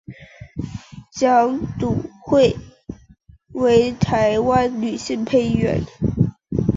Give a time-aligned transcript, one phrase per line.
[1.13, 2.55] 蒋笃慧
[3.53, 5.79] 为台湾女性配音员。